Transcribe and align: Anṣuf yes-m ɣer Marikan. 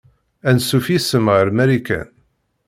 Anṣuf 0.49 0.87
yes-m 0.93 1.25
ɣer 1.35 1.47
Marikan. 1.57 2.09